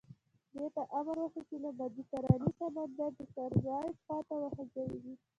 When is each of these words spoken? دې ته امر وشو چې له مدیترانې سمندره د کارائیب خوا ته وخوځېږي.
دې 0.57 0.67
ته 0.75 0.81
امر 0.99 1.15
وشو 1.19 1.41
چې 1.49 1.55
له 1.63 1.69
مدیترانې 1.79 2.49
سمندره 2.59 3.07
د 3.17 3.19
کارائیب 3.35 3.95
خوا 4.03 4.19
ته 4.29 4.35
وخوځېږي. 4.41 5.13